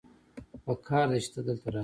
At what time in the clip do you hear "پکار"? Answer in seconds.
0.65-1.05